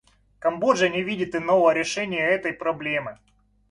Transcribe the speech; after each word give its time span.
Камбоджа 0.39 0.89
не 0.89 1.03
видит 1.03 1.35
иного 1.35 1.73
решения 1.75 2.25
этой 2.27 2.53
проблемы. 2.53 3.19